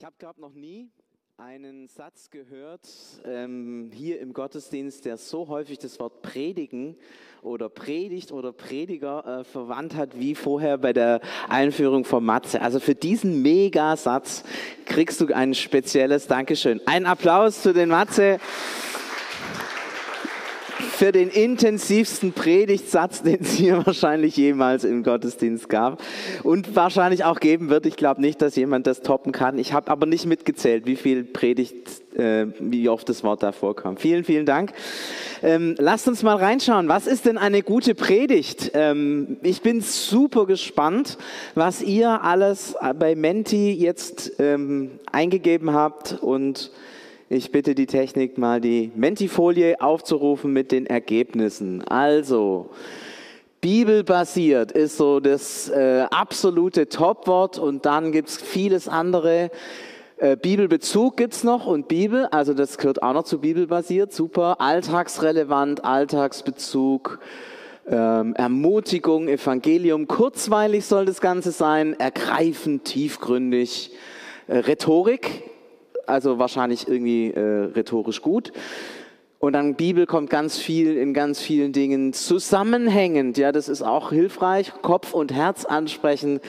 [0.00, 0.92] Ich habe, glaube noch nie
[1.38, 2.88] einen Satz gehört
[3.24, 6.96] ähm, hier im Gottesdienst, der so häufig das Wort predigen
[7.42, 12.62] oder predigt oder Prediger äh, verwandt hat, wie vorher bei der Einführung von Matze.
[12.62, 14.44] Also für diesen Megasatz
[14.84, 16.80] kriegst du ein spezielles Dankeschön.
[16.86, 18.38] Ein Applaus zu den Matze
[20.98, 26.02] für den intensivsten Predigtsatz, den es hier wahrscheinlich jemals im Gottesdienst gab
[26.42, 27.86] und wahrscheinlich auch geben wird.
[27.86, 29.58] Ich glaube nicht, dass jemand das toppen kann.
[29.58, 31.76] Ich habe aber nicht mitgezählt, wie viel Predigt,
[32.16, 33.96] äh, wie oft das Wort da vorkam.
[33.96, 34.72] Vielen, vielen Dank.
[35.40, 36.88] Ähm, lasst uns mal reinschauen.
[36.88, 38.72] Was ist denn eine gute Predigt?
[38.74, 41.16] Ähm, ich bin super gespannt,
[41.54, 46.72] was ihr alles bei Menti jetzt ähm, eingegeben habt und
[47.30, 51.82] ich bitte die Technik mal die Mentifolie aufzurufen mit den Ergebnissen.
[51.86, 52.70] Also,
[53.60, 59.50] Bibelbasiert ist so das äh, absolute Topwort und dann gibt es vieles andere.
[60.16, 64.60] Äh, Bibelbezug gibt es noch und Bibel, also das gehört auch noch zu Bibelbasiert, super.
[64.60, 67.18] Alltagsrelevant, Alltagsbezug,
[67.88, 73.90] ähm, Ermutigung, Evangelium, kurzweilig soll das Ganze sein, ergreifend, tiefgründig.
[74.46, 75.42] Äh, Rhetorik
[76.08, 78.52] also wahrscheinlich irgendwie äh, rhetorisch gut.
[79.40, 83.38] Und dann Bibel kommt ganz viel in ganz vielen Dingen zusammenhängend.
[83.38, 84.72] Ja, das ist auch hilfreich.
[84.82, 86.40] Kopf und Herz ansprechen.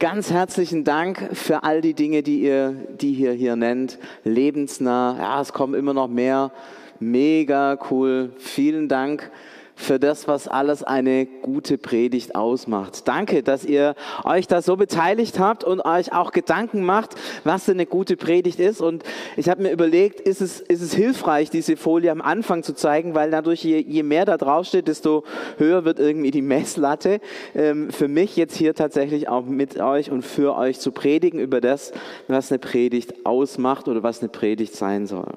[0.00, 3.98] Ganz herzlichen Dank für all die Dinge, die ihr, die ihr hier nennt.
[4.24, 5.16] Lebensnah.
[5.18, 6.50] Ja, es kommen immer noch mehr.
[6.98, 8.32] Mega cool.
[8.38, 9.30] Vielen Dank
[9.76, 13.06] für das, was alles eine gute Predigt ausmacht.
[13.06, 13.94] Danke, dass ihr
[14.24, 18.60] euch da so beteiligt habt und euch auch Gedanken macht, was denn eine gute Predigt
[18.60, 18.80] ist.
[18.80, 19.02] Und
[19.36, 23.14] ich habe mir überlegt, ist es, ist es hilfreich, diese Folie am Anfang zu zeigen,
[23.14, 25.24] weil dadurch, je, je mehr da draufsteht, desto
[25.58, 27.20] höher wird irgendwie die Messlatte.
[27.54, 31.60] Ähm, für mich jetzt hier tatsächlich auch mit euch und für euch zu predigen über
[31.60, 31.92] das,
[32.28, 35.32] was eine Predigt ausmacht oder was eine Predigt sein soll.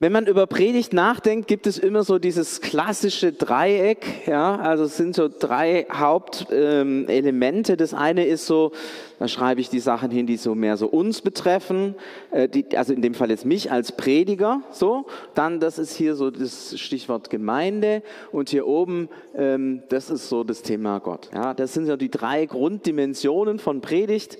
[0.00, 4.26] Wenn man über Predigt nachdenkt, gibt es immer so dieses klassische Dreieck.
[4.26, 7.72] Ja, also es sind so drei Hauptelemente.
[7.72, 8.72] Ähm, das eine ist so,
[9.20, 11.94] da schreibe ich die Sachen hin, die so mehr so uns betreffen.
[12.32, 14.62] Äh, die, also in dem Fall jetzt mich als Prediger.
[14.72, 18.02] So, dann das ist hier so das Stichwort Gemeinde
[18.32, 21.30] und hier oben ähm, das ist so das Thema Gott.
[21.32, 24.38] Ja, das sind so die drei Grunddimensionen von Predigt.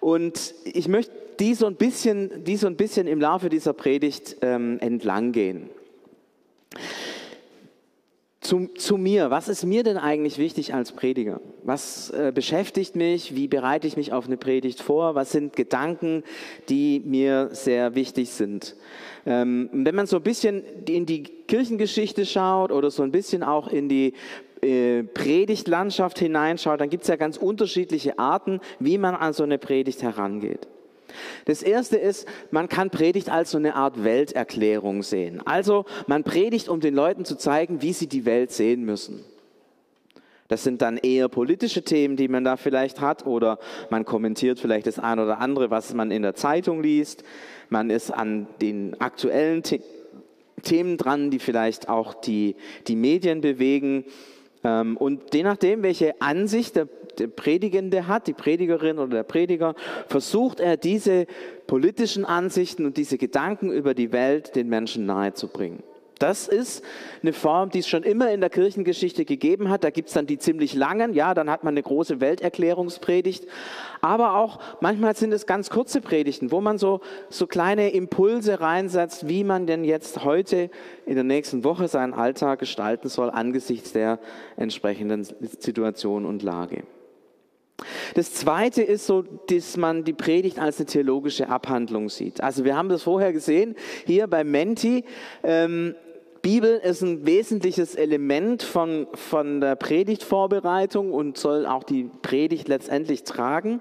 [0.00, 4.36] Und ich möchte die so ein bisschen, die so ein bisschen im Laufe dieser Predigt
[4.42, 5.70] ähm, entlang gehen.
[8.42, 11.40] Zu, zu, mir, was ist mir denn eigentlich wichtig als Prediger?
[11.62, 13.34] Was äh, beschäftigt mich?
[13.34, 15.14] Wie bereite ich mich auf eine Predigt vor?
[15.14, 16.24] Was sind Gedanken,
[16.68, 18.76] die mir sehr wichtig sind?
[19.26, 23.68] Ähm, wenn man so ein bisschen in die Kirchengeschichte schaut oder so ein bisschen auch
[23.68, 24.14] in die
[24.62, 29.58] äh, Predigtlandschaft hineinschaut, dann gibt es ja ganz unterschiedliche Arten, wie man an so eine
[29.58, 30.66] Predigt herangeht.
[31.44, 35.40] Das erste ist, man kann Predigt als so eine Art Welterklärung sehen.
[35.44, 39.24] Also man predigt, um den Leuten zu zeigen, wie sie die Welt sehen müssen.
[40.48, 44.88] Das sind dann eher politische Themen, die man da vielleicht hat, oder man kommentiert vielleicht
[44.88, 47.22] das eine oder andere, was man in der Zeitung liest.
[47.68, 49.80] Man ist an den aktuellen The
[50.62, 52.56] Themen dran, die vielleicht auch die,
[52.88, 54.04] die Medien bewegen.
[54.62, 56.88] Ähm, und je nachdem, welche Ansicht der
[57.18, 59.74] der Predigende hat, die Predigerin oder der Prediger,
[60.08, 61.26] versucht er diese
[61.66, 65.82] politischen Ansichten und diese Gedanken über die Welt den Menschen nahezubringen.
[66.20, 66.84] Das ist
[67.22, 69.84] eine Form, die es schon immer in der Kirchengeschichte gegeben hat.
[69.84, 73.46] Da gibt es dann die ziemlich langen, ja, dann hat man eine große Welterklärungspredigt.
[74.02, 79.28] Aber auch manchmal sind es ganz kurze Predigten, wo man so, so kleine Impulse reinsetzt,
[79.28, 80.68] wie man denn jetzt heute
[81.06, 84.18] in der nächsten Woche seinen Alltag gestalten soll angesichts der
[84.58, 86.82] entsprechenden Situation und Lage.
[88.14, 92.42] Das zweite ist so, dass man die Predigt als eine theologische Abhandlung sieht.
[92.42, 95.04] Also wir haben das vorher gesehen, hier bei Menti.
[95.42, 95.94] Ähm,
[96.42, 103.24] Bibel ist ein wesentliches Element von, von der Predigtvorbereitung und soll auch die Predigt letztendlich
[103.24, 103.80] tragen.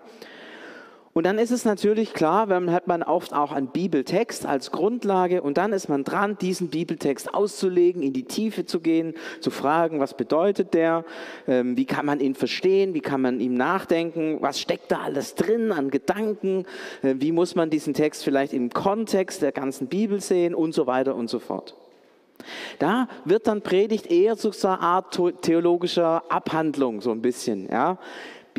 [1.13, 5.41] Und dann ist es natürlich klar, dann hat man oft auch einen Bibeltext als Grundlage
[5.41, 9.99] und dann ist man dran, diesen Bibeltext auszulegen, in die Tiefe zu gehen, zu fragen,
[9.99, 11.03] was bedeutet der,
[11.47, 15.35] ähm, wie kann man ihn verstehen, wie kann man ihm nachdenken, was steckt da alles
[15.35, 16.65] drin an Gedanken,
[17.01, 20.53] äh, wie muss man diesen Text vielleicht im Kontext der ganzen Bibel sehen?
[20.53, 21.75] Und so weiter und so fort.
[22.79, 27.97] Da wird dann Predigt eher zu so einer Art theologischer Abhandlung, so ein bisschen, ja.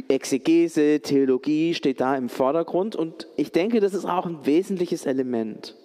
[0.09, 5.77] Exegese, Theologie steht da im Vordergrund und ich denke, das ist auch ein wesentliches Element.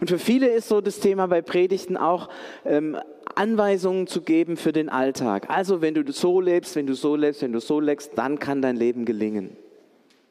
[0.00, 2.28] Und für viele ist so das Thema bei Predigten auch
[2.64, 2.98] ähm,
[3.34, 5.48] Anweisungen zu geben für den Alltag.
[5.48, 8.60] Also wenn du so lebst, wenn du so lebst, wenn du so lebst, dann kann
[8.60, 9.56] dein Leben gelingen.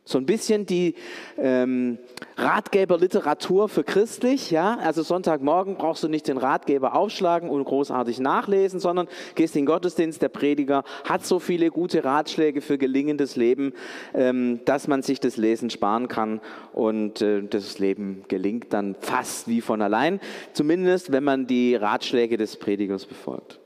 [0.07, 0.93] So ein bisschen die
[1.35, 1.97] ähm,
[2.37, 4.77] Ratgeberliteratur für christlich, ja.
[4.77, 9.65] Also Sonntagmorgen brauchst du nicht den Ratgeber aufschlagen und großartig nachlesen, sondern gehst in den
[9.65, 10.21] Gottesdienst.
[10.21, 13.73] Der Prediger hat so viele gute Ratschläge für gelingendes Leben,
[14.13, 16.39] ähm, dass man sich das Lesen sparen kann
[16.71, 20.19] und äh, das Leben gelingt dann fast wie von allein.
[20.53, 23.59] Zumindest, wenn man die Ratschläge des Predigers befolgt.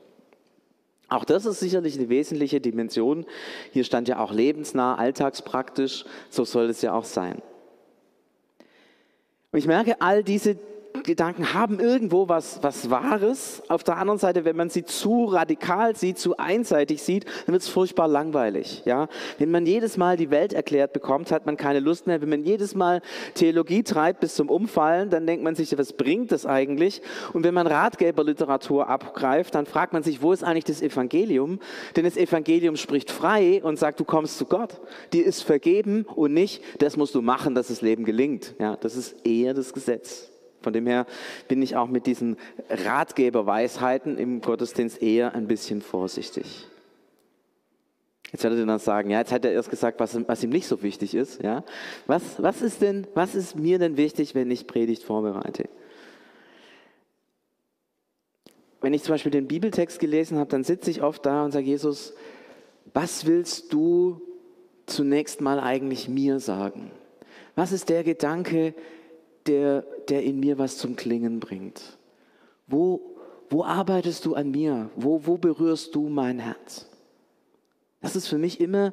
[1.10, 3.26] Auch das ist sicherlich eine wesentliche Dimension.
[3.72, 6.04] Hier stand ja auch lebensnah, alltagspraktisch.
[6.30, 7.42] So soll es ja auch sein.
[9.50, 10.56] Und ich merke, all diese
[11.02, 13.62] Gedanken haben irgendwo was, was Wahres.
[13.68, 17.62] Auf der anderen Seite, wenn man sie zu radikal sieht, zu einseitig sieht, dann wird
[17.62, 18.82] es furchtbar langweilig.
[18.84, 19.08] Ja?
[19.38, 22.20] Wenn man jedes Mal die Welt erklärt bekommt, hat man keine Lust mehr.
[22.20, 23.02] Wenn man jedes Mal
[23.34, 27.02] Theologie treibt bis zum Umfallen, dann denkt man sich, was bringt das eigentlich?
[27.32, 31.60] Und wenn man Ratgeberliteratur abgreift, dann fragt man sich, wo ist eigentlich das Evangelium?
[31.96, 34.80] Denn das Evangelium spricht frei und sagt, du kommst zu Gott.
[35.12, 38.54] Dir ist vergeben und nicht, das musst du machen, dass das Leben gelingt.
[38.58, 40.29] Ja, das ist eher das Gesetz.
[40.62, 41.06] Von dem her
[41.48, 42.36] bin ich auch mit diesen
[42.68, 46.66] Ratgeberweisheiten im Gottesdienst eher ein bisschen vorsichtig.
[48.32, 50.68] Jetzt werdet ihr dann sagen, ja, jetzt hat er erst gesagt, was, was ihm nicht
[50.68, 51.42] so wichtig ist.
[51.42, 51.64] Ja?
[52.06, 55.68] Was, was ist denn, was ist mir denn wichtig, wenn ich Predigt vorbereite?
[58.80, 61.66] Wenn ich zum Beispiel den Bibeltext gelesen habe, dann sitze ich oft da und sage,
[61.66, 62.14] Jesus,
[62.94, 64.22] was willst du
[64.86, 66.90] zunächst mal eigentlich mir sagen?
[67.56, 68.74] Was ist der Gedanke,
[69.46, 71.98] der, der in mir was zum Klingen bringt?
[72.66, 73.16] Wo,
[73.48, 74.90] wo arbeitest du an mir?
[74.96, 76.88] Wo, wo berührst du mein Herz?
[78.00, 78.92] Das ist für mich immer,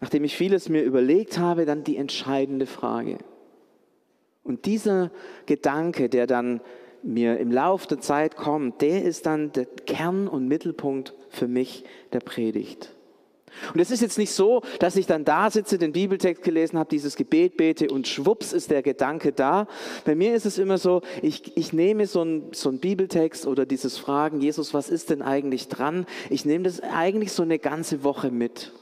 [0.00, 3.18] nachdem ich vieles mir überlegt habe, dann die entscheidende Frage.
[4.42, 5.10] Und dieser
[5.46, 6.60] Gedanke, der dann
[7.02, 11.84] mir im Laufe der Zeit kommt, der ist dann der Kern und Mittelpunkt für mich
[12.12, 12.94] der Predigt.
[13.74, 16.90] Und es ist jetzt nicht so, dass ich dann da sitze, den Bibeltext gelesen habe,
[16.90, 19.66] dieses Gebet bete und schwupps ist der Gedanke da.
[20.04, 23.66] Bei mir ist es immer so, ich, ich nehme so einen so einen Bibeltext oder
[23.66, 26.06] dieses Fragen, Jesus, was ist denn eigentlich dran?
[26.30, 28.72] Ich nehme das eigentlich so eine ganze Woche mit.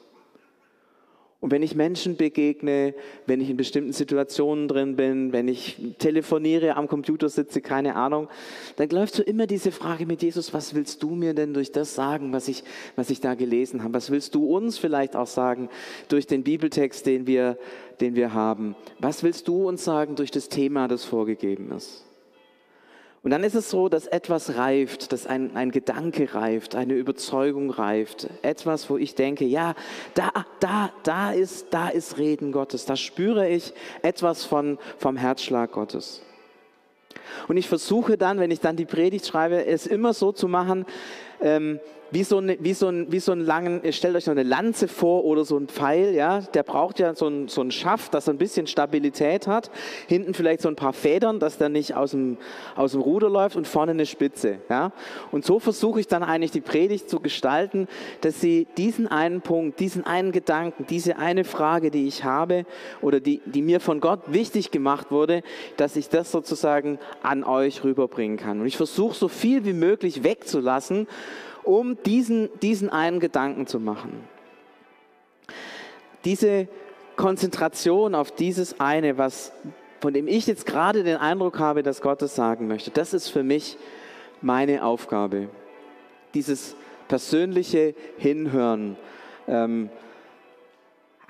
[1.40, 2.94] Und wenn ich Menschen begegne,
[3.26, 8.28] wenn ich in bestimmten Situationen drin bin, wenn ich telefoniere, am Computer sitze, keine Ahnung,
[8.76, 11.94] dann läuft so immer diese Frage mit Jesus, was willst du mir denn durch das
[11.94, 12.62] sagen, was ich,
[12.94, 13.94] was ich da gelesen habe?
[13.94, 15.70] Was willst du uns vielleicht auch sagen
[16.08, 17.56] durch den Bibeltext, den wir,
[18.02, 18.76] den wir haben?
[18.98, 22.04] Was willst du uns sagen durch das Thema, das vorgegeben ist?
[23.22, 27.70] Und dann ist es so, dass etwas reift, dass ein, ein Gedanke reift, eine Überzeugung
[27.70, 29.75] reift, etwas, wo ich denke, ja,
[30.14, 35.72] da, da, da ist, da ist Reden Gottes, da spüre ich etwas von, vom Herzschlag
[35.72, 36.22] Gottes.
[37.46, 40.87] Und ich versuche dann, wenn ich dann die Predigt schreibe, es immer so zu machen,
[41.40, 44.42] ähm, wie so, eine, wie, so ein, wie so einen langen, stellt euch so eine
[44.42, 48.14] Lanze vor oder so ein Pfeil, ja, der braucht ja so ein, so ein Schaft,
[48.14, 49.70] das ein bisschen Stabilität hat,
[50.08, 52.37] hinten vielleicht so ein paar Federn, dass der nicht aus dem,
[52.75, 54.92] aus dem Ruder läuft und vorne eine Spitze, ja.
[55.31, 57.87] Und so versuche ich dann eigentlich die Predigt zu gestalten,
[58.22, 62.64] dass sie diesen einen Punkt, diesen einen Gedanken, diese eine Frage, die ich habe
[63.00, 65.42] oder die, die mir von Gott wichtig gemacht wurde,
[65.76, 68.60] dass ich das sozusagen an euch rüberbringen kann.
[68.60, 71.06] Und ich versuche so viel wie möglich wegzulassen
[71.64, 74.24] um diesen, diesen einen Gedanken zu machen.
[76.24, 76.68] Diese
[77.16, 79.52] Konzentration auf dieses eine, was,
[80.00, 83.28] von dem ich jetzt gerade den Eindruck habe, dass Gott es sagen möchte, das ist
[83.28, 83.76] für mich
[84.40, 85.49] meine Aufgabe.
[86.35, 86.76] Dieses
[87.08, 88.96] persönliche Hinhören.
[89.49, 89.90] Ähm,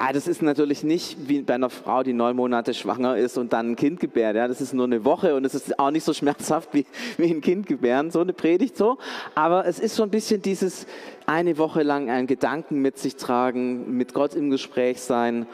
[0.03, 3.53] Ah, das ist natürlich nicht wie bei einer Frau, die neun Monate schwanger ist und
[3.53, 4.35] dann ein Kind gebärt.
[4.35, 6.87] Ja, das ist nur eine Woche und es ist auch nicht so schmerzhaft wie,
[7.19, 8.97] wie ein Kind gebären, so eine Predigt so.
[9.35, 10.87] Aber es ist so ein bisschen dieses
[11.27, 15.47] eine Woche lang einen Gedanken mit sich tragen, mit Gott im Gespräch sein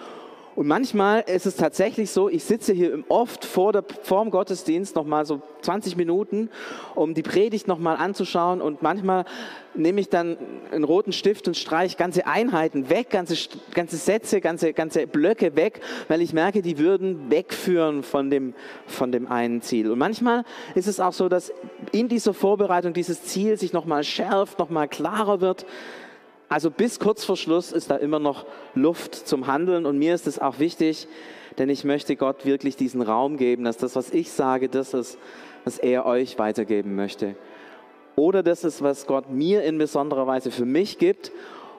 [0.57, 5.05] und manchmal ist es tatsächlich so, ich sitze hier oft vor, der, vor Gottesdienst noch
[5.05, 6.49] mal so 20 Minuten,
[6.95, 8.63] um die Predigt noch mal anzuschauen.
[8.63, 9.27] Und manchmal
[9.75, 10.39] nehme ich dann
[10.73, 13.37] einen roten Stift und streiche ganze Einheiten weg, ganze,
[13.75, 18.55] ganze Sätze, ganze, ganze Blöcke weg, weil ich merke, die würden wegführen von dem,
[18.87, 19.91] von dem einen Ziel.
[19.91, 20.45] Und manchmal
[20.75, 21.53] ist es auch so, dass
[21.93, 25.67] in dieser Vorbereitung dieses Ziel sich noch mal schärft, noch mal klarer wird.
[26.49, 30.27] Also bis kurz vor Schluss ist da immer noch Luft zum Handeln und mir ist
[30.27, 31.09] es auch wichtig,
[31.59, 35.19] denn ich möchte Gott wirklich diesen Raum geben, dass das, was ich sage, das ist,
[35.65, 37.35] was er euch weitergeben möchte.
[38.15, 41.33] Oder das ist, was Gott mir in besonderer Weise für mich gibt.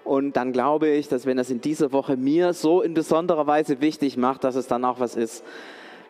[0.04, 3.82] Und dann glaube ich, dass wenn es in dieser Woche mir so in besonderer Weise
[3.82, 5.44] wichtig macht, dass es dann auch was ist,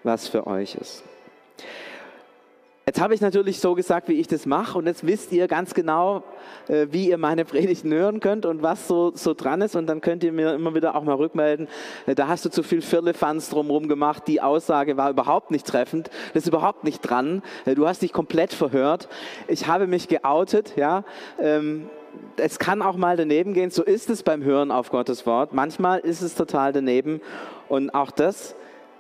[0.04, 1.04] was für euch ist.
[2.88, 5.74] Jetzt habe ich natürlich so gesagt, wie ich das mache und jetzt wisst ihr ganz
[5.74, 6.24] genau,
[6.70, 9.76] äh, wie ihr meine Predigten hören könnt und was so, so dran ist.
[9.76, 11.68] Und dann könnt ihr mir immer wieder auch mal rückmelden,
[12.06, 16.10] äh, da hast du zu viel Firlefanz drumherum gemacht, die Aussage war überhaupt nicht treffend,
[16.34, 19.10] das ist überhaupt nicht dran, äh, du hast dich komplett verhört,
[19.50, 21.04] ich habe mich geoutet, ja,
[21.42, 21.90] ähm,
[22.38, 26.00] es kann auch mal daneben gehen, so ist es beim Hören auf Gottes Wort, manchmal
[26.00, 27.20] ist es total daneben.
[27.68, 28.56] Und auch das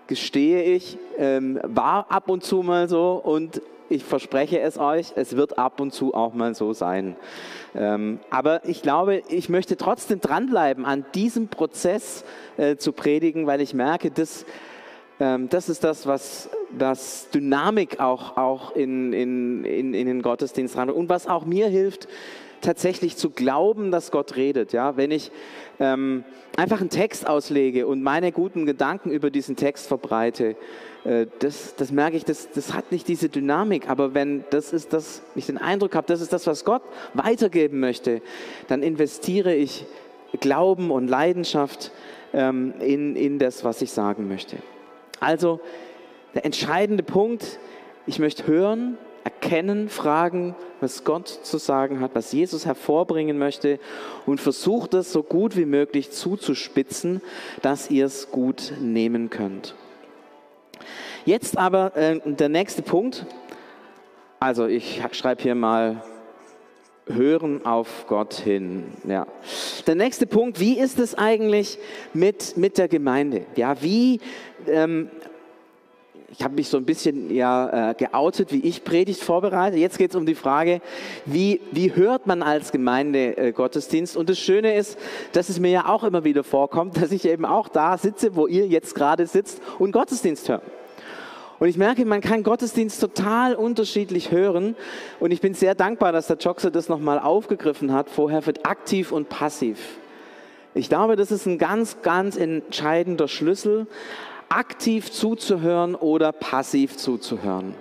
[0.07, 3.13] gestehe ich, ähm, war ab und zu mal so.
[3.13, 7.15] Und ich verspreche es euch, es wird ab und zu auch mal so sein.
[7.75, 12.23] Ähm, aber ich glaube, ich möchte trotzdem dranbleiben, an diesem Prozess
[12.57, 14.45] äh, zu predigen, weil ich merke, dass
[15.19, 20.77] ähm, das ist das, was, was Dynamik auch, auch in, in, in, in den Gottesdienst
[20.77, 22.07] rein und was auch mir hilft,
[22.61, 24.73] tatsächlich zu glauben, dass Gott redet.
[24.73, 24.97] Ja?
[24.97, 25.31] Wenn ich
[25.79, 26.23] ähm,
[26.55, 30.55] einfach einen Text auslege und meine guten Gedanken über diesen Text verbreite,
[31.03, 33.89] äh, das, das merke ich, das, das hat nicht diese Dynamik.
[33.89, 36.83] Aber wenn das ist das, ich den Eindruck habe, das ist das, was Gott
[37.13, 38.21] weitergeben möchte,
[38.67, 39.85] dann investiere ich
[40.39, 41.91] Glauben und Leidenschaft
[42.33, 44.57] ähm, in, in das, was ich sagen möchte.
[45.19, 45.59] Also
[46.35, 47.59] der entscheidende Punkt,
[48.05, 48.97] ich möchte hören,
[49.27, 53.77] erkennen, fragen, was Gott zu sagen hat, was Jesus hervorbringen möchte
[54.25, 57.21] und versucht es so gut wie möglich zuzuspitzen,
[57.61, 59.75] dass ihr es gut nehmen könnt.
[61.25, 63.25] Jetzt aber äh, der nächste Punkt.
[64.39, 66.01] Also ich schreibe hier mal
[67.07, 68.85] hören auf Gott hin.
[69.05, 69.27] Ja.
[69.87, 71.79] Der nächste Punkt, wie ist es eigentlich
[72.13, 73.45] mit, mit der Gemeinde?
[73.57, 74.21] Ja, wie
[74.67, 75.09] ähm,
[76.29, 79.77] ich habe mich so ein bisschen ja, äh, geoutet, wie ich Predigt vorbereite.
[79.77, 80.81] Jetzt geht es um die Frage,
[81.25, 84.17] wie, wie hört man als Gemeinde äh, Gottesdienst?
[84.17, 84.97] Und das Schöne ist,
[85.31, 88.45] dass es mir ja auch immer wieder vorkommt, dass ich eben auch da sitze, wo
[88.45, 90.61] ihr jetzt gerade sitzt und Gottesdienst höre.
[91.59, 94.75] Und ich merke, man kann Gottesdienst total unterschiedlich hören.
[95.19, 99.11] Und ich bin sehr dankbar, dass der Joxer das nochmal aufgegriffen hat, vorher für aktiv
[99.11, 99.79] und passiv.
[100.75, 103.87] Ich glaube, das ist ein ganz, ganz entscheidender Schlüssel
[104.49, 107.75] aktiv zuzuhören oder passiv zuzuhören.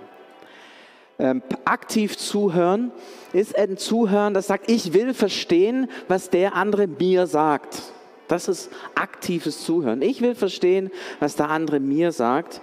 [1.19, 2.91] Ähm, aktiv zuhören
[3.33, 7.81] ist ein Zuhören, das sagt, ich will verstehen, was der andere mir sagt.
[8.27, 10.01] Das ist aktives Zuhören.
[10.01, 12.61] Ich will verstehen, was der andere mir sagt.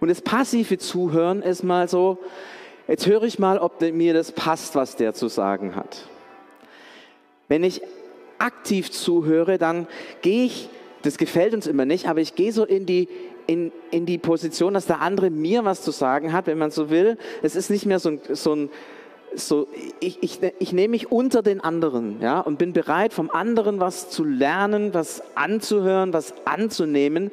[0.00, 2.18] Und das passive Zuhören ist mal so,
[2.88, 6.08] jetzt höre ich mal, ob mir das passt, was der zu sagen hat.
[7.48, 7.80] Wenn ich
[8.38, 9.86] aktiv zuhöre, dann
[10.20, 10.68] gehe ich
[11.02, 13.08] das gefällt uns immer nicht, aber ich gehe so in die,
[13.46, 16.90] in, in die Position, dass der andere mir was zu sagen hat, wenn man so
[16.90, 17.18] will.
[17.42, 18.70] Es ist nicht mehr so ein, so ein
[19.34, 19.66] so,
[20.00, 24.10] ich, ich, ich nehme mich unter den anderen ja, und bin bereit, vom anderen was
[24.10, 27.30] zu lernen, was anzuhören, was anzunehmen.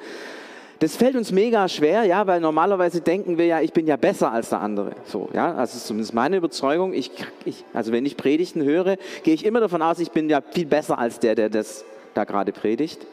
[0.79, 4.31] Das fällt uns mega schwer, ja, weil normalerweise denken wir ja, ich bin ja besser
[4.31, 4.91] als der andere.
[5.03, 6.93] So, ja, also ist zumindest meine Überzeugung.
[6.93, 7.11] Ich,
[7.43, 10.65] ich, also wenn ich Predigten höre, gehe ich immer davon aus, ich bin ja viel
[10.65, 11.83] besser als der, der das
[12.13, 13.05] da gerade predigt.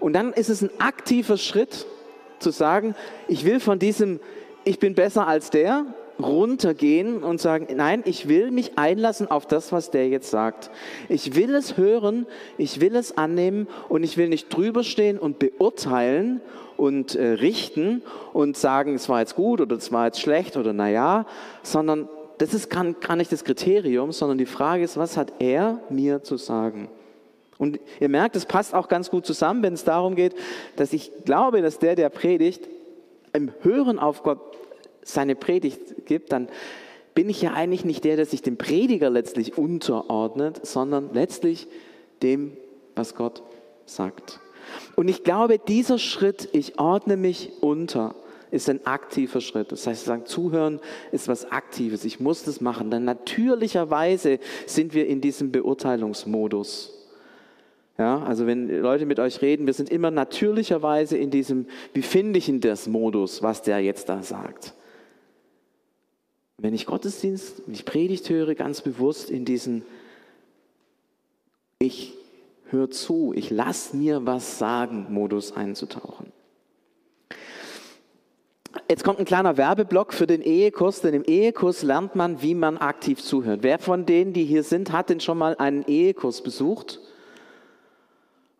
[0.00, 1.86] Und dann ist es ein aktiver Schritt
[2.38, 2.94] zu sagen,
[3.28, 4.20] ich will von diesem,
[4.64, 5.86] ich bin besser als der,
[6.18, 10.70] runtergehen und sagen, nein, ich will mich einlassen auf das, was der jetzt sagt.
[11.08, 12.26] Ich will es hören,
[12.56, 16.40] ich will es annehmen und ich will nicht drüber stehen und beurteilen
[16.76, 20.72] und äh, richten und sagen, es war jetzt gut oder es war jetzt schlecht oder
[20.72, 21.26] naja,
[21.62, 25.80] sondern das ist gar, gar nicht das Kriterium, sondern die Frage ist, was hat er
[25.88, 26.88] mir zu sagen?
[27.58, 30.34] Und ihr merkt, es passt auch ganz gut zusammen, wenn es darum geht,
[30.76, 32.68] dass ich glaube, dass der, der predigt,
[33.32, 34.40] im Hören auf Gott
[35.02, 36.48] seine Predigt gibt, dann
[37.14, 41.66] bin ich ja eigentlich nicht der, der sich dem Prediger letztlich unterordnet, sondern letztlich
[42.22, 42.56] dem,
[42.94, 43.42] was Gott
[43.86, 44.40] sagt.
[44.96, 48.14] Und ich glaube, dieser Schritt, ich ordne mich unter,
[48.50, 49.72] ist ein aktiver Schritt.
[49.72, 50.80] Das heißt, sagen, zuhören
[51.12, 52.04] ist was Aktives.
[52.04, 52.90] Ich muss das machen.
[52.90, 56.95] Denn natürlicherweise sind wir in diesem Beurteilungsmodus.
[57.98, 62.38] Ja, also wenn Leute mit euch reden, wir sind immer natürlicherweise in diesem, wie finde
[62.38, 64.74] ich in das Modus, was der jetzt da sagt.
[66.58, 69.82] Wenn ich Gottesdienst, wenn ich Predigt höre, ganz bewusst in diesen,
[71.78, 72.12] ich
[72.68, 76.32] höre zu, ich lasse mir was sagen, Modus einzutauchen.
[78.90, 82.76] Jetzt kommt ein kleiner Werbeblock für den Ehekurs, denn im Ehekurs lernt man, wie man
[82.76, 83.62] aktiv zuhört.
[83.62, 87.00] Wer von denen, die hier sind, hat denn schon mal einen Ehekurs besucht?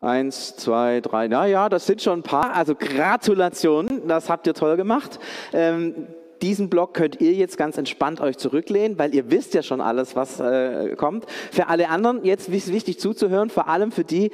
[0.06, 2.54] Eins, zwei, drei, na ja, das sind schon ein paar.
[2.54, 5.18] Also Gratulation, das habt ihr toll gemacht.
[5.52, 6.06] Ähm,
[6.42, 10.14] diesen Block könnt ihr jetzt ganz entspannt euch zurücklehnen, weil ihr wisst ja schon alles,
[10.14, 11.26] was äh, kommt.
[11.50, 14.30] Für alle anderen jetzt ist wichtig zuzuhören, vor allem für die,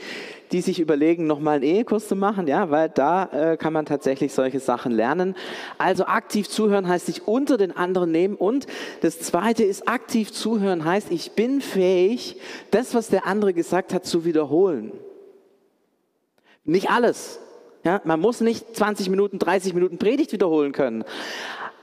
[0.51, 4.35] die sich überlegen, nochmal einen Ehekurs zu machen, ja, weil da äh, kann man tatsächlich
[4.35, 5.35] solche Sachen lernen.
[5.79, 8.67] Also aktiv zuhören heißt sich unter den anderen nehmen und
[9.01, 12.37] das zweite ist aktiv zuhören heißt, ich bin fähig,
[12.71, 14.93] das, was der andere gesagt hat, zu wiederholen.
[16.65, 17.39] Nicht alles.
[17.85, 21.05] Ja, man muss nicht 20 Minuten, 30 Minuten Predigt wiederholen können.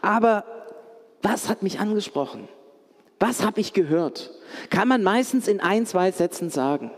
[0.02, 0.46] Aber
[1.22, 2.48] was hat mich angesprochen?
[3.20, 4.32] Was habe ich gehört?
[4.70, 6.92] Kann man meistens in ein, zwei Sätzen sagen.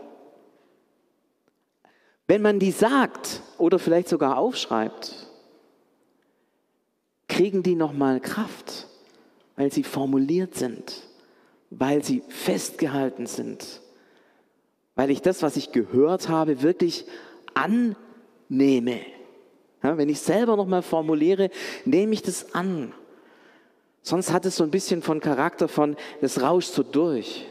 [2.28, 5.26] Wenn man die sagt oder vielleicht sogar aufschreibt,
[7.26, 8.86] kriegen die nochmal Kraft,
[9.56, 11.02] weil sie formuliert sind,
[11.70, 13.80] weil sie festgehalten sind,
[14.94, 17.06] weil ich das, was ich gehört habe, wirklich
[17.54, 19.00] annehme.
[19.82, 21.50] Ja, wenn ich selber nochmal formuliere,
[21.84, 22.92] nehme ich das an.
[24.02, 27.46] Sonst hat es so ein bisschen von Charakter von, das rauscht so durch.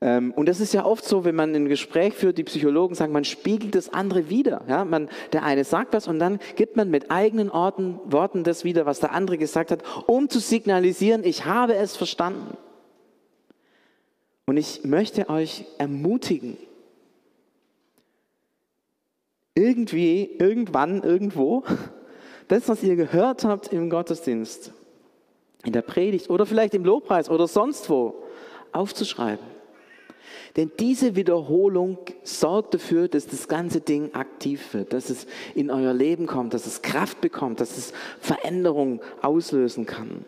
[0.00, 3.12] Ähm, und das ist ja oft so, wenn man ein Gespräch führt, die Psychologen sagen,
[3.12, 4.62] man spiegelt das andere wieder.
[4.68, 8.64] Ja, man, der eine sagt was und dann gibt man mit eigenen Orten, Worten das
[8.64, 12.56] wieder, was der andere gesagt hat, um zu signalisieren, ich habe es verstanden.
[14.46, 16.58] Und ich möchte euch ermutigen,
[19.54, 21.64] irgendwie, irgendwann, irgendwo,
[22.48, 24.72] das, was ihr gehört habt im Gottesdienst,
[25.64, 28.14] in der Predigt oder vielleicht im Lobpreis oder sonst wo,
[28.72, 29.54] aufzuschreiben.
[30.56, 35.92] Denn diese Wiederholung sorgt dafür, dass das ganze Ding aktiv wird, dass es in euer
[35.92, 40.24] Leben kommt, dass es Kraft bekommt, dass es Veränderung auslösen kann.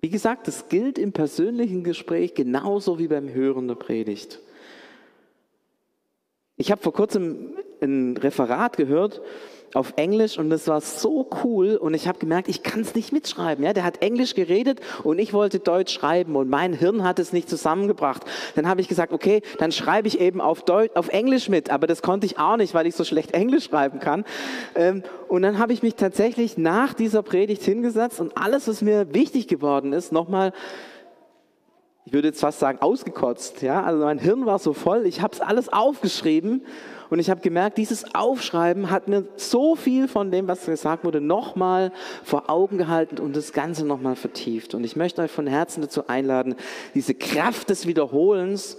[0.00, 4.40] Wie gesagt, das gilt im persönlichen Gespräch genauso wie beim Hören der Predigt.
[6.58, 9.20] Ich habe vor kurzem ein Referat gehört
[9.74, 13.12] auf Englisch und das war so cool und ich habe gemerkt, ich kann es nicht
[13.12, 13.62] mitschreiben.
[13.62, 17.34] Ja, der hat Englisch geredet und ich wollte Deutsch schreiben und mein Hirn hat es
[17.34, 18.24] nicht zusammengebracht.
[18.54, 21.86] Dann habe ich gesagt, okay, dann schreibe ich eben auf, Deutsch, auf Englisch mit, aber
[21.86, 24.24] das konnte ich auch nicht, weil ich so schlecht Englisch schreiben kann.
[24.74, 29.12] Ähm, und dann habe ich mich tatsächlich nach dieser Predigt hingesetzt und alles, was mir
[29.12, 30.54] wichtig geworden ist, nochmal
[32.06, 33.62] ich würde jetzt fast sagen, ausgekotzt.
[33.62, 33.82] Ja?
[33.82, 36.64] Also mein Hirn war so voll, ich habe es alles aufgeschrieben
[37.10, 41.20] und ich habe gemerkt, dieses Aufschreiben hat mir so viel von dem, was gesagt wurde,
[41.20, 44.74] nochmal vor Augen gehalten und das Ganze nochmal vertieft.
[44.74, 46.54] Und ich möchte euch von Herzen dazu einladen,
[46.94, 48.78] diese Kraft des Wiederholens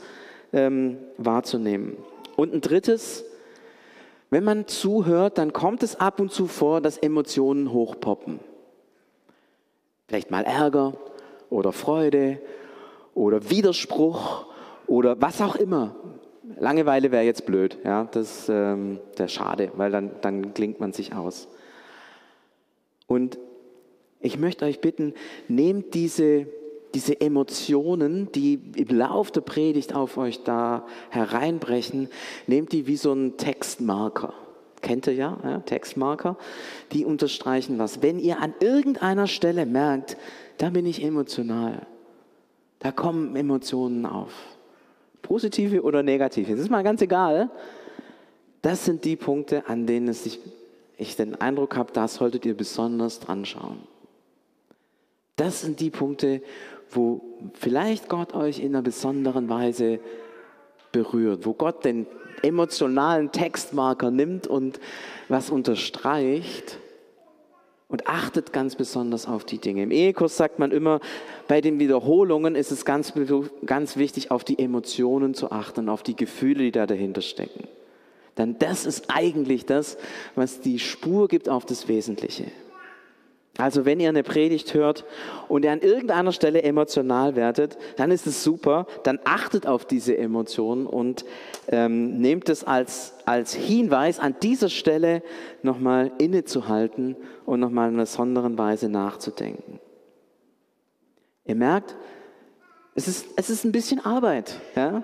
[0.53, 1.97] ähm, wahrzunehmen.
[2.37, 3.25] Und ein drittes,
[4.29, 8.39] wenn man zuhört, dann kommt es ab und zu vor, dass Emotionen hochpoppen.
[10.07, 10.93] Vielleicht mal Ärger
[11.49, 12.39] oder Freude
[13.17, 14.45] oder Widerspruch
[14.85, 15.95] oder was auch immer.
[16.59, 21.13] Langeweile wäre jetzt blöd, ja, das ähm, wäre schade, weil dann, dann klingt man sich
[21.13, 21.47] aus.
[23.07, 23.37] Und
[24.19, 25.13] ich möchte euch bitten,
[25.47, 26.47] nehmt diese,
[26.93, 32.09] diese Emotionen, die im Lauf der Predigt auf euch da hereinbrechen,
[32.45, 34.33] nehmt die wie so einen Textmarker.
[34.81, 36.37] Kennt ihr ja, ja, Textmarker?
[36.91, 38.01] Die unterstreichen was.
[38.01, 40.17] Wenn ihr an irgendeiner Stelle merkt,
[40.57, 41.87] da bin ich emotional,
[42.79, 44.33] da kommen Emotionen auf.
[45.21, 46.51] Positive oder negative.
[46.51, 47.49] Das ist mal ganz egal.
[48.61, 50.39] Das sind die Punkte, an denen es sich,
[50.97, 53.79] ich den Eindruck habe, da solltet ihr besonders dran schauen.
[55.35, 56.41] Das sind die Punkte,
[56.89, 57.21] wo
[57.53, 59.99] vielleicht Gott euch in einer besonderen Weise
[60.91, 62.07] berührt, wo Gott den
[62.41, 64.79] emotionalen Textmarker nimmt und
[65.27, 66.79] was unterstreicht
[67.87, 69.83] und achtet ganz besonders auf die Dinge.
[69.83, 70.99] Im Ehekurs sagt man immer,
[71.47, 73.13] bei den Wiederholungen ist es ganz,
[73.65, 77.67] ganz wichtig, auf die Emotionen zu achten, auf die Gefühle, die da dahinter stecken.
[78.37, 79.97] Denn das ist eigentlich das,
[80.35, 82.51] was die Spur gibt auf das Wesentliche.
[83.57, 85.05] Also wenn ihr eine Predigt hört
[85.47, 90.15] und ihr an irgendeiner Stelle emotional werdet, dann ist es super, dann achtet auf diese
[90.17, 91.25] Emotionen und
[91.67, 95.23] ähm, nehmt es als, als Hinweis, an dieser Stelle
[95.63, 97.15] nochmal innezuhalten
[97.45, 99.79] und nochmal in einer besonderen Weise nachzudenken.
[101.45, 101.95] Ihr merkt,
[102.93, 104.59] es ist, es ist ein bisschen Arbeit.
[104.75, 105.03] Ja?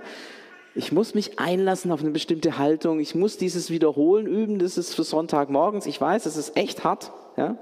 [0.76, 3.00] Ich muss mich einlassen auf eine bestimmte Haltung.
[3.00, 4.60] Ich muss dieses Wiederholen üben.
[4.60, 5.86] Das ist für Sonntagmorgens.
[5.86, 7.12] Ich weiß, es ist echt hart.
[7.38, 7.58] Ja?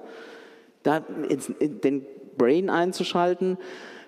[0.84, 2.06] Da den
[2.38, 3.58] Brain einzuschalten.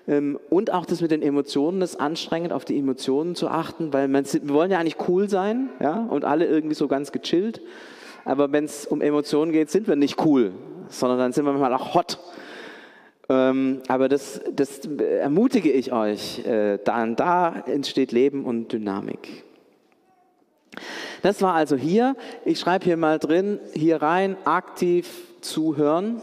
[0.06, 4.08] Ähm, und auch das mit den Emotionen ist anstrengend, auf die Emotionen zu achten, weil
[4.08, 7.62] man, wir wollen ja eigentlich cool sein ja, und alle irgendwie so ganz gechillt.
[8.24, 10.52] Aber wenn es um Emotionen geht, sind wir nicht cool,
[10.88, 12.18] sondern dann sind wir manchmal auch hot.
[13.28, 16.44] Ähm, aber das, das ermutige ich euch.
[16.46, 19.44] Äh, da, da entsteht Leben und Dynamik.
[21.22, 22.16] Das war also hier.
[22.44, 25.08] Ich schreibe hier mal drin, hier rein, aktiv
[25.40, 26.22] zuhören.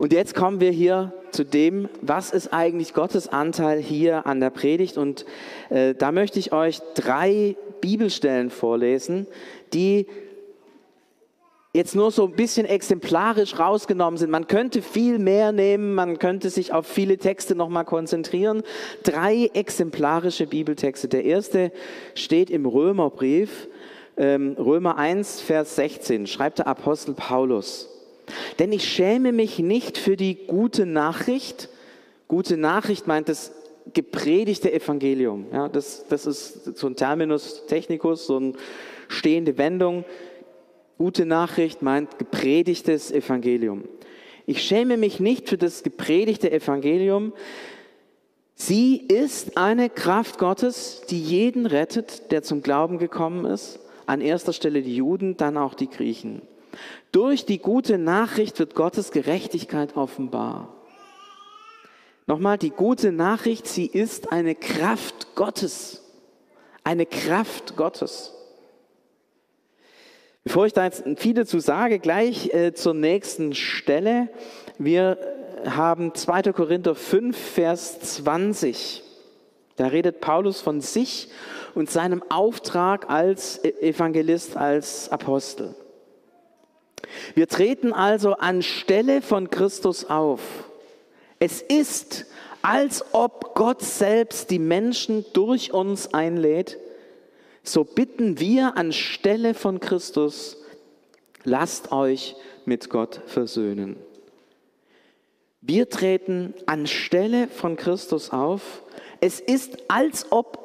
[0.00, 4.48] Und jetzt kommen wir hier zu dem, was ist eigentlich Gottes Anteil hier an der
[4.48, 4.96] Predigt.
[4.96, 5.26] Und
[5.68, 9.26] äh, da möchte ich euch drei Bibelstellen vorlesen,
[9.74, 10.06] die
[11.74, 14.30] jetzt nur so ein bisschen exemplarisch rausgenommen sind.
[14.30, 18.62] Man könnte viel mehr nehmen, man könnte sich auf viele Texte nochmal konzentrieren.
[19.02, 21.08] Drei exemplarische Bibeltexte.
[21.08, 21.72] Der erste
[22.14, 23.68] steht im Römerbrief,
[24.16, 27.99] ähm, Römer 1, Vers 16, schreibt der Apostel Paulus.
[28.58, 31.68] Denn ich schäme mich nicht für die gute Nachricht.
[32.28, 33.52] Gute Nachricht meint das
[33.92, 35.46] gepredigte Evangelium.
[35.52, 38.52] Ja, das, das ist so ein Terminus technicus, so eine
[39.08, 40.04] stehende Wendung.
[40.98, 43.84] Gute Nachricht meint gepredigtes Evangelium.
[44.46, 47.32] Ich schäme mich nicht für das gepredigte Evangelium.
[48.54, 53.80] Sie ist eine Kraft Gottes, die jeden rettet, der zum Glauben gekommen ist.
[54.06, 56.42] An erster Stelle die Juden, dann auch die Griechen.
[57.12, 60.74] Durch die gute Nachricht wird Gottes Gerechtigkeit offenbar.
[62.26, 66.02] Nochmal, die gute Nachricht, sie ist eine Kraft Gottes.
[66.84, 68.32] Eine Kraft Gottes.
[70.44, 74.28] Bevor ich da jetzt viel dazu sage, gleich äh, zur nächsten Stelle.
[74.78, 75.18] Wir
[75.68, 76.52] haben 2.
[76.52, 79.02] Korinther 5, Vers 20.
[79.76, 81.28] Da redet Paulus von sich
[81.74, 85.74] und seinem Auftrag als e-, Evangelist, als Apostel.
[87.34, 90.40] Wir treten also anstelle von Christus auf.
[91.38, 92.26] Es ist,
[92.62, 96.78] als ob Gott selbst die Menschen durch uns einlädt,
[97.62, 100.56] so bitten wir anstelle von Christus,
[101.44, 103.96] lasst euch mit Gott versöhnen.
[105.62, 108.82] Wir treten anstelle von Christus auf.
[109.20, 110.58] Es ist, als ob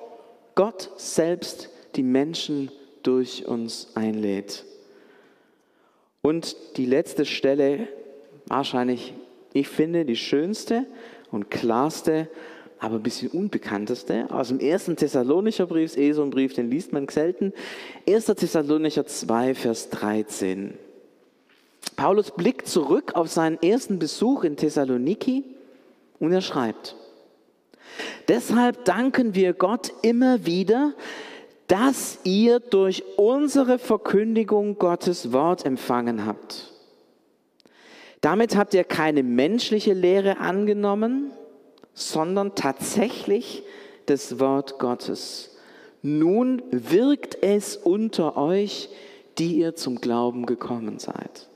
[0.56, 2.72] Gott selbst die Menschen
[3.04, 4.66] durch uns einlädt.
[6.26, 7.88] Und die letzte Stelle,
[8.48, 9.14] wahrscheinlich,
[9.54, 10.88] ich finde, die schönste
[11.30, 12.28] und klarste,
[12.80, 16.94] aber ein bisschen unbekannteste, aus dem ersten Thessalonicher Brief, eh so ein Brief, den liest
[16.94, 17.54] man selten.
[18.10, 18.26] 1.
[18.26, 20.74] Thessalonicher 2, Vers 13.
[21.96, 25.44] Paulus blickt zurück auf seinen ersten Besuch in Thessaloniki
[26.18, 26.96] und er schreibt,
[28.30, 30.96] Deshalb danken wir Gott immer wieder,
[31.68, 36.72] dass ihr durch unsere Verkündigung Gottes Wort empfangen habt.
[38.22, 41.32] Damit habt ihr keine menschliche Lehre angenommen,
[41.94, 43.64] sondern tatsächlich
[44.06, 45.56] das Wort Gottes.
[46.02, 48.90] Nun wirkt es unter euch,
[49.38, 51.48] die ihr zum Glauben gekommen seid.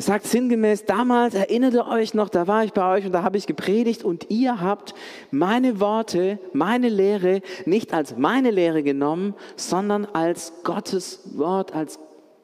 [0.00, 3.22] Es sagt sinngemäß, damals erinnert ihr euch noch, da war ich bei euch und da
[3.22, 4.94] habe ich gepredigt und ihr habt
[5.30, 11.98] meine Worte, meine Lehre nicht als meine Lehre genommen, sondern als Gottes Wort, als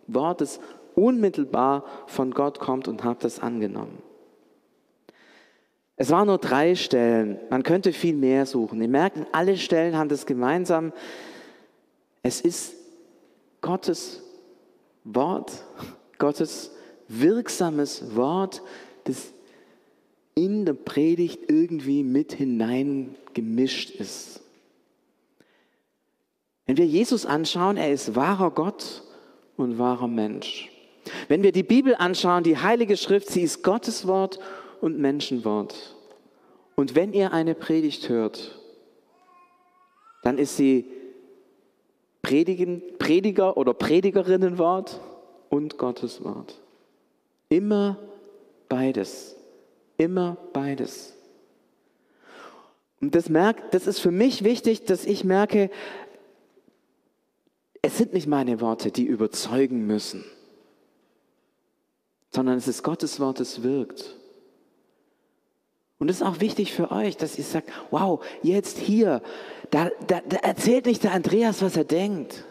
[0.06, 0.60] Wort, das
[0.94, 4.02] unmittelbar von Gott kommt und habt es angenommen.
[5.96, 8.82] Es waren nur drei Stellen, man könnte viel mehr suchen.
[8.82, 10.92] Ihr merkt, alle Stellen haben das gemeinsam.
[12.22, 12.74] Es ist
[13.62, 14.22] Gottes
[15.04, 15.64] Wort,
[16.18, 16.75] Gottes Wort
[17.08, 18.62] wirksames Wort,
[19.04, 19.32] das
[20.34, 24.40] in der Predigt irgendwie mit hineingemischt ist.
[26.66, 29.02] Wenn wir Jesus anschauen, er ist wahrer Gott
[29.56, 30.70] und wahrer Mensch.
[31.28, 34.40] Wenn wir die Bibel anschauen, die Heilige Schrift, sie ist Gottes Wort
[34.80, 35.94] und Menschenwort.
[36.74, 38.58] Und wenn ihr eine Predigt hört,
[40.22, 40.90] dann ist sie
[42.20, 45.00] Predigen, Prediger oder Predigerinnenwort
[45.48, 46.60] und Gottes Wort.
[47.48, 47.98] Immer
[48.68, 49.36] beides.
[49.96, 51.14] Immer beides.
[53.00, 55.70] Und das, merkt, das ist für mich wichtig, dass ich merke,
[57.82, 60.24] es sind nicht meine Worte, die überzeugen müssen,
[62.30, 64.16] sondern es ist Gottes Wort, das wirkt.
[65.98, 69.22] Und es ist auch wichtig für euch, dass ihr sagt, wow, jetzt hier,
[69.70, 72.44] da, da, da erzählt nicht der Andreas, was er denkt,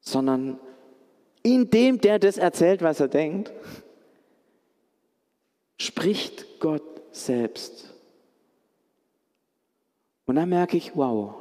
[0.00, 0.58] sondern
[1.54, 3.52] in dem, der das erzählt, was er denkt,
[5.78, 6.82] spricht Gott
[7.12, 7.94] selbst.
[10.26, 11.34] Und dann merke ich, wow.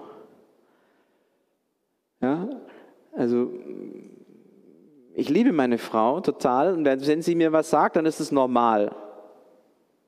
[2.21, 2.49] Ja,
[3.15, 3.51] also
[5.13, 8.95] ich liebe meine Frau total und wenn sie mir was sagt, dann ist es normal.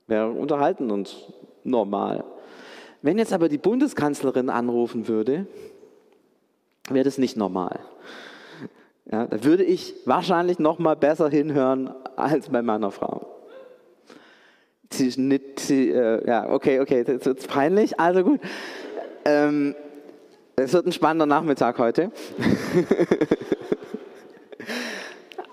[0.07, 1.31] Wir unterhalten uns
[1.63, 2.23] normal.
[3.01, 5.47] Wenn jetzt aber die Bundeskanzlerin anrufen würde,
[6.89, 7.79] wäre das nicht normal.
[9.12, 13.26] Ja, da würde ich wahrscheinlich noch mal besser hinhören als bei meiner Frau.
[14.91, 18.00] Sie, nicht, sie, äh, ja, okay, okay, das wird peinlich.
[18.00, 18.39] Also gut.
[19.26, 19.76] Ähm,
[20.56, 22.12] es wird ein spannender Nachmittag heute.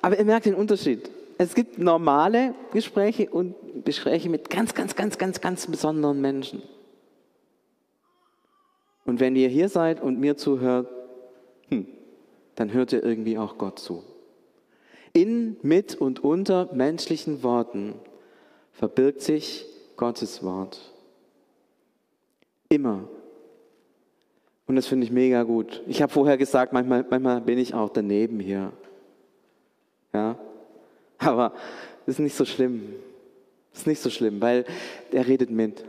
[0.03, 1.11] Aber ihr merkt den Unterschied.
[1.39, 6.63] es gibt normale Gespräche und Gespräche mit ganz, ganz, ganz, ganz, ganz besonderen Menschen.
[9.05, 10.89] Und wenn ihr hier seid und mir zuhört,
[12.57, 14.03] dann hört ihr irgendwie auch Gott zu.
[15.13, 17.95] In, mit und unter menschlichen Worten
[18.73, 19.65] verbirgt sich
[19.97, 20.93] Gottes Wort.
[22.69, 23.09] Immer.
[24.67, 25.83] Und das finde ich mega gut.
[25.87, 28.73] Ich habe vorher gesagt, manchmal, manchmal bin ich auch daneben hier.
[30.13, 30.39] Ja,
[31.19, 31.53] aber
[32.05, 32.95] das ist nicht so schlimm.
[33.71, 34.65] Das ist nicht so schlimm, weil
[35.13, 35.85] er redet mit.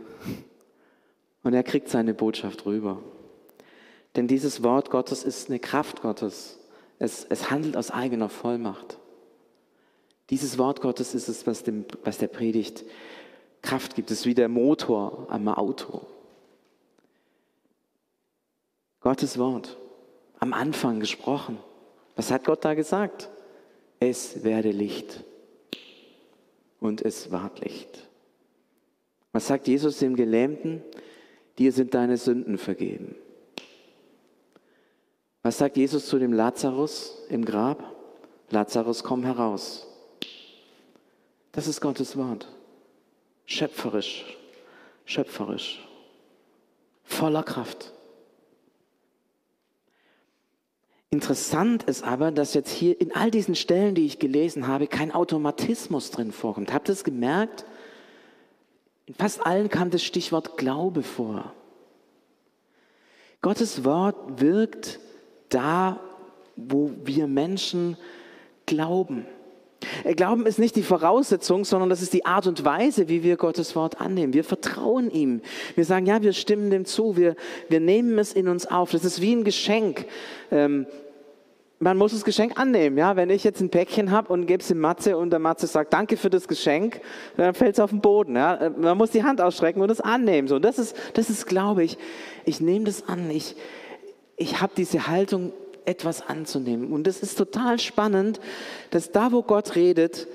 [1.44, 3.02] Und er kriegt seine Botschaft rüber.
[4.18, 6.58] Denn dieses Wort Gottes ist eine Kraft Gottes.
[6.98, 8.98] Es, es handelt aus eigener Vollmacht.
[10.32, 12.84] Dieses Wort Gottes ist es, was, dem, was der Predigt
[13.62, 14.10] Kraft gibt.
[14.10, 16.08] Es ist wie der Motor am Auto.
[19.02, 19.78] Gottes Wort,
[20.40, 21.60] am Anfang gesprochen.
[22.16, 23.30] Was hat Gott da gesagt?
[24.00, 25.24] Es werde Licht.
[26.80, 28.10] Und es ward Licht.
[29.32, 30.82] Was sagt Jesus dem Gelähmten?
[31.60, 33.16] Dir sind deine Sünden vergeben.
[35.48, 37.82] Was sagt Jesus zu dem Lazarus im Grab?
[38.50, 39.88] Lazarus, komm heraus.
[41.54, 42.50] Das ist Gottes Wort.
[43.46, 44.38] Schöpferisch,
[45.06, 45.88] schöpferisch,
[47.06, 47.94] voller Kraft.
[51.12, 55.14] Interessant ist aber, dass jetzt hier in all diesen Stellen, die ich gelesen habe, kein
[55.14, 56.74] Automatismus drin vorkommt.
[56.74, 57.64] Habt ihr es gemerkt?
[59.06, 61.54] In fast allen kam das Stichwort Glaube vor.
[63.42, 65.00] Gottes Wort wirkt
[65.50, 66.00] da,
[66.56, 67.98] wo wir Menschen
[68.66, 69.26] glauben.
[70.04, 73.38] Äh, Glauben ist nicht die Voraussetzung, sondern das ist die Art und Weise, wie wir
[73.38, 74.34] Gottes Wort annehmen.
[74.34, 75.42] Wir vertrauen ihm.
[75.76, 77.18] Wir sagen, ja, wir stimmen dem zu.
[77.18, 77.36] Wir,
[77.70, 78.92] wir nehmen es in uns auf.
[78.92, 80.06] Das ist wie ein Geschenk.
[80.52, 80.88] Ähm,
[81.80, 82.98] man muss das Geschenk annehmen.
[82.98, 83.16] Ja?
[83.16, 85.94] Wenn ich jetzt ein Päckchen habe und gebe es dem Matze und der Matze sagt,
[85.94, 87.02] danke für das Geschenk,
[87.38, 88.36] dann fällt es auf den Boden.
[88.36, 88.72] Ja?
[88.76, 90.48] Man muss die Hand ausstrecken und es annehmen.
[90.48, 91.98] So, das ist, das ist glaube ich,
[92.46, 93.30] ich nehme das an.
[93.30, 93.56] Ich,
[94.38, 95.52] ich habe diese Haltung,
[95.88, 96.92] etwas anzunehmen.
[96.92, 98.40] Und es ist total spannend,
[98.90, 100.28] dass da, wo Gott redet,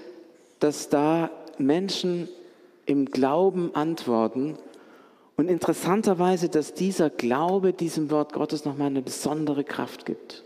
[0.61, 2.29] dass da Menschen
[2.87, 4.57] im Glauben antworten.
[5.37, 10.43] Und interessanterweise, dass dieser Glaube diesem Wort Gottes nochmal eine besondere Kraft gibt.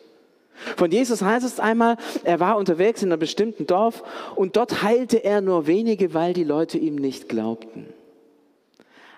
[0.76, 4.02] Von Jesus heißt es einmal, er war unterwegs in einem bestimmten Dorf
[4.36, 7.86] und dort heilte er nur wenige, weil die Leute ihm nicht glaubten.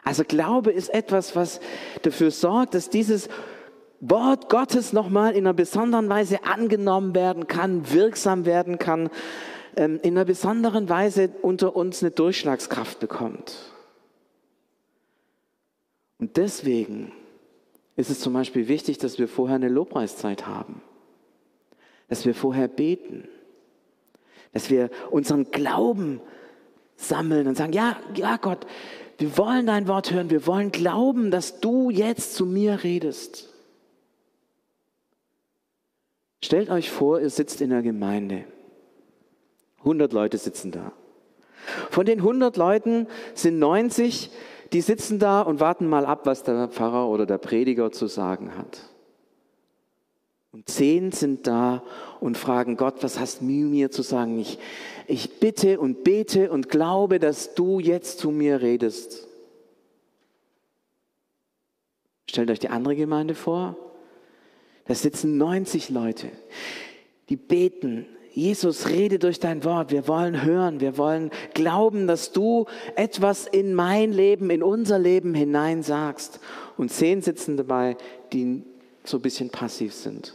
[0.04, 1.60] Also Glaube ist etwas, was
[2.02, 3.28] dafür sorgt, dass dieses
[4.00, 9.10] Wort Gottes nochmal in einer besonderen Weise angenommen werden kann, wirksam werden kann,
[9.76, 13.72] ähm, in einer besonderen Weise unter uns eine Durchschlagskraft bekommt.
[16.18, 17.12] Und deswegen
[17.96, 20.80] ist es zum Beispiel wichtig, dass wir vorher eine Lobpreiszeit haben
[22.08, 23.28] dass wir vorher beten,
[24.52, 26.20] dass wir unseren Glauben
[26.96, 28.66] sammeln und sagen, ja, ja Gott,
[29.18, 33.52] wir wollen dein Wort hören, wir wollen glauben, dass du jetzt zu mir redest.
[36.42, 38.44] Stellt euch vor, ihr sitzt in der Gemeinde.
[39.78, 40.92] 100 Leute sitzen da.
[41.90, 44.30] Von den 100 Leuten sind 90,
[44.72, 48.56] die sitzen da und warten mal ab, was der Pfarrer oder der Prediger zu sagen
[48.56, 48.80] hat.
[50.52, 51.82] Und zehn sind da
[52.20, 54.38] und fragen Gott, was hast du mir zu sagen?
[54.38, 54.58] Ich,
[55.06, 59.28] ich bitte und bete und glaube, dass du jetzt zu mir redest.
[62.28, 63.76] Stellt euch die andere Gemeinde vor.
[64.88, 66.30] Da sitzen 90 Leute,
[67.28, 68.06] die beten.
[68.32, 69.90] Jesus, rede durch dein Wort.
[69.90, 70.80] Wir wollen hören.
[70.80, 76.40] Wir wollen glauben, dass du etwas in mein Leben, in unser Leben hinein sagst.
[76.76, 77.96] Und zehn sitzen dabei,
[78.32, 78.62] die
[79.04, 80.32] so ein bisschen passiv sind.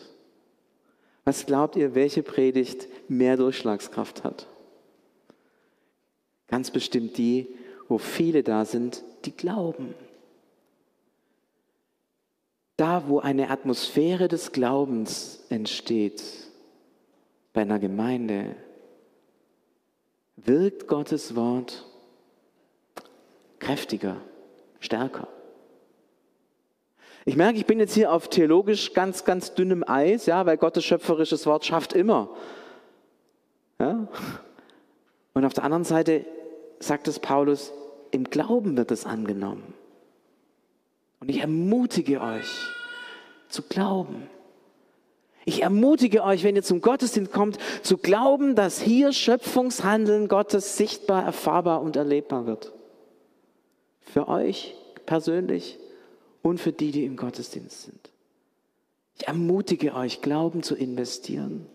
[1.25, 4.47] Was glaubt ihr, welche Predigt mehr Durchschlagskraft hat?
[6.47, 7.47] Ganz bestimmt die,
[7.87, 9.95] wo viele da sind, die glauben.
[12.77, 16.23] Da, wo eine Atmosphäre des Glaubens entsteht,
[17.53, 18.55] bei einer Gemeinde,
[20.38, 21.86] wirkt Gottes Wort
[23.59, 24.17] kräftiger,
[24.79, 25.27] stärker.
[27.25, 30.83] Ich merke, ich bin jetzt hier auf theologisch ganz, ganz dünnem Eis, ja, weil Gottes
[30.83, 32.29] schöpferisches Wort schafft immer.
[33.79, 34.07] Ja?
[35.33, 36.25] Und auf der anderen Seite
[36.79, 37.71] sagt es Paulus,
[38.12, 39.73] im Glauben wird es angenommen.
[41.23, 42.51] Und ich ermutige euch
[43.47, 44.27] zu glauben.
[45.45, 51.23] Ich ermutige euch, wenn ihr zum Gottesdienst kommt, zu glauben, dass hier Schöpfungshandeln Gottes sichtbar,
[51.23, 52.73] erfahrbar und erlebbar wird.
[54.01, 55.79] Für euch persönlich
[56.41, 58.12] und für die, die im Gottesdienst sind.
[59.17, 61.67] Ich ermutige euch, Glauben zu investieren.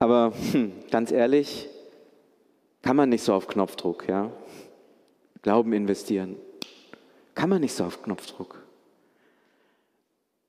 [0.00, 1.68] Aber hm, ganz ehrlich,
[2.82, 4.32] kann man nicht so auf Knopfdruck, ja?
[5.42, 6.34] Glauben investieren.
[7.34, 8.64] Kann man nicht so auf Knopfdruck.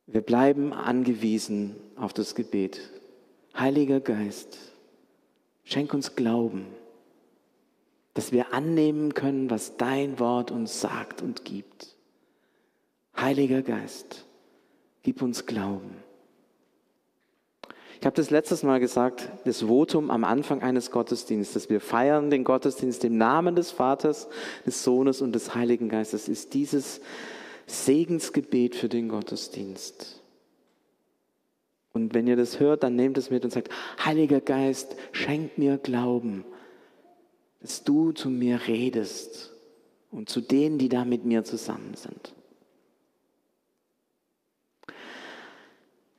[0.08, 2.80] Wir bleiben angewiesen auf das Gebet.
[3.58, 4.58] Heiliger Geist,
[5.64, 6.68] schenk uns Glauben,
[8.14, 11.96] dass wir annehmen können, was dein Wort uns sagt und gibt.
[13.18, 14.26] Heiliger Geist,
[15.04, 16.05] gib uns Glauben.
[18.00, 21.70] Ich habe das letztes Mal gesagt, das Votum am Anfang eines Gottesdienstes.
[21.70, 24.28] Wir feiern den Gottesdienst im Namen des Vaters,
[24.66, 26.28] des Sohnes und des Heiligen Geistes.
[26.28, 27.02] Ist dieses
[27.68, 30.22] Segensgebet für den Gottesdienst.
[31.94, 33.70] Und wenn ihr das hört, dann nehmt es mit und sagt,
[34.04, 36.44] Heiliger Geist, schenk mir Glauben,
[37.62, 39.54] dass du zu mir redest
[40.12, 42.34] und zu denen, die da mit mir zusammen sind.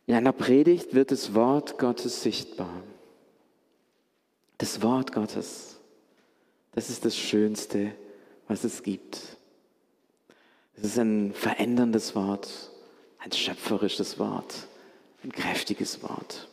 [0.07, 2.83] In einer Predigt wird das Wort Gottes sichtbar.
[4.59, 5.79] Das Wort Gottes,
[6.73, 7.93] das ist das Schönste,
[8.47, 9.37] was es gibt.
[10.77, 12.71] Es ist ein veränderndes Wort,
[13.19, 14.69] ein schöpferisches Wort,
[15.25, 16.49] ein kräftiges Wort.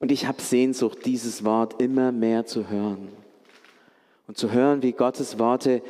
[0.00, 3.08] Und ich habe Sehnsucht, dieses Wort immer mehr zu hören
[4.26, 5.82] und zu hören, wie Gottes Worte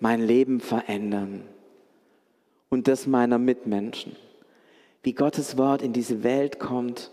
[0.00, 1.42] mein Leben verändern
[2.68, 4.16] und das meiner Mitmenschen
[5.06, 7.12] wie Gottes Wort in diese Welt kommt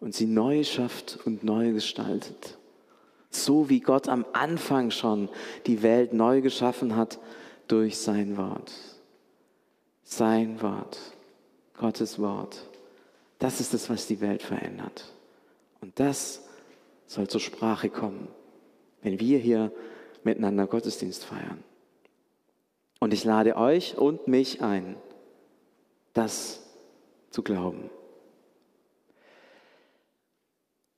[0.00, 2.58] und sie neu schafft und neu gestaltet.
[3.30, 5.28] So wie Gott am Anfang schon
[5.66, 7.20] die Welt neu geschaffen hat
[7.68, 8.72] durch sein Wort.
[10.02, 10.98] Sein Wort,
[11.78, 12.66] Gottes Wort.
[13.38, 15.04] Das ist es, was die Welt verändert.
[15.80, 16.42] Und das
[17.06, 18.26] soll zur Sprache kommen,
[19.02, 19.70] wenn wir hier
[20.24, 21.62] miteinander Gottesdienst feiern.
[22.98, 24.96] Und ich lade euch und mich ein,
[26.14, 26.64] das
[27.30, 27.90] zu glauben.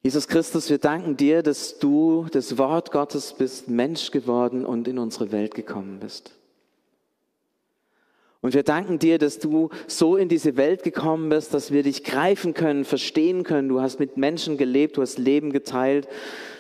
[0.03, 4.99] Jesus Christus, wir danken dir, dass du das Wort Gottes bist, Mensch geworden und in
[4.99, 6.40] unsere Welt gekommen bist.
[8.43, 12.05] Und wir danken dir, dass du so in diese Welt gekommen bist, dass wir dich
[12.05, 13.69] greifen können, verstehen können.
[13.69, 16.09] Du hast mit Menschen gelebt, du hast Leben geteilt,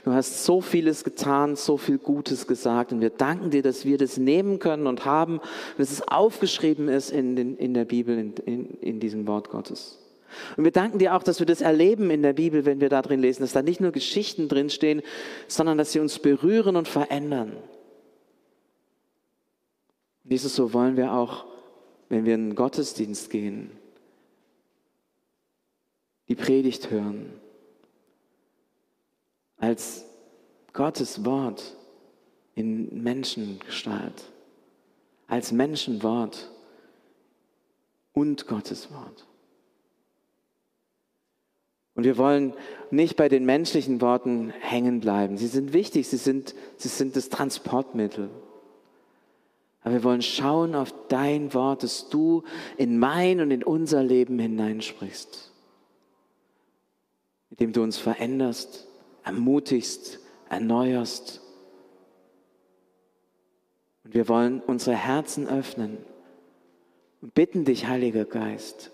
[0.04, 2.92] du hast so vieles getan, so viel Gutes gesagt.
[2.92, 5.40] Und wir danken dir, dass wir das nehmen können und haben,
[5.78, 9.98] dass es aufgeschrieben ist in, den, in der Bibel, in, in, in diesem Wort Gottes.
[10.58, 13.00] Und wir danken dir auch, dass wir das erleben in der Bibel, wenn wir da
[13.00, 15.00] drin lesen, dass da nicht nur Geschichten drinstehen,
[15.48, 17.56] sondern dass sie uns berühren und verändern.
[20.24, 21.49] Jesus, so wollen wir auch
[22.10, 23.70] wenn wir in den Gottesdienst gehen,
[26.28, 27.32] die Predigt hören,
[29.56, 30.04] als
[30.72, 31.76] Gottes Wort
[32.54, 34.24] in Menschengestalt,
[35.28, 36.50] als Menschenwort
[38.12, 39.26] und Gottes Wort.
[41.94, 42.54] Und wir wollen
[42.90, 45.36] nicht bei den menschlichen Worten hängen bleiben.
[45.36, 48.30] Sie sind wichtig, sie sind, sie sind das Transportmittel.
[49.82, 52.44] Aber wir wollen schauen auf dein Wort, dass du
[52.76, 55.50] in mein und in unser Leben hineinsprichst,
[57.48, 58.86] mit dem du uns veränderst,
[59.24, 61.40] ermutigst, erneuerst.
[64.04, 65.98] Und wir wollen unsere Herzen öffnen
[67.22, 68.90] und bitten dich, Heiliger Geist,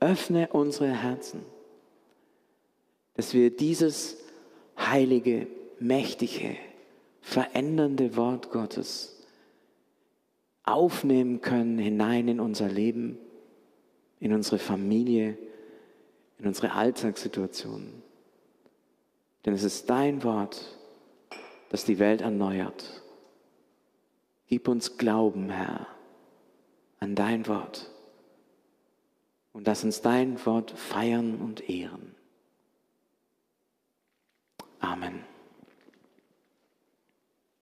[0.00, 1.42] öffne unsere Herzen,
[3.14, 4.16] dass wir dieses
[4.78, 5.46] heilige,
[5.78, 6.56] mächtige,
[7.20, 9.19] verändernde Wort Gottes
[10.64, 13.18] aufnehmen können hinein in unser Leben,
[14.20, 15.36] in unsere Familie,
[16.38, 18.02] in unsere Alltagssituationen.
[19.44, 20.78] Denn es ist dein Wort,
[21.70, 23.02] das die Welt erneuert.
[24.46, 25.86] Gib uns Glauben, Herr,
[26.98, 27.90] an dein Wort.
[29.52, 32.14] Und lass uns dein Wort feiern und ehren.
[34.80, 35.24] Amen.